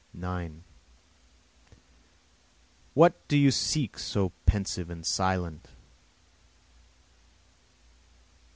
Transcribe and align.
9 0.15 0.63
What 2.95 3.13
do 3.27 3.37
you 3.37 3.51
seek 3.51 3.99
so 3.99 4.31
pensive 4.47 4.89
and 4.89 5.05
silent? 5.05 5.67